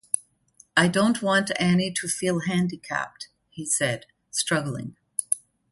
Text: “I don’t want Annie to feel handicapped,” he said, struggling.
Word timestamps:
“I 0.75 0.87
don’t 0.87 1.21
want 1.21 1.51
Annie 1.59 1.93
to 1.97 2.07
feel 2.07 2.39
handicapped,” 2.47 3.27
he 3.51 3.67
said, 3.67 4.07
struggling. 4.31 4.95